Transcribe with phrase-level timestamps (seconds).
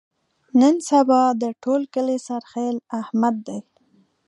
[0.59, 3.59] نن سبا د ټول کلي سرخیل احمد دی.